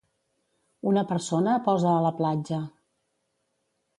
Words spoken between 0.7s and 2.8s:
Una persona posa a la platja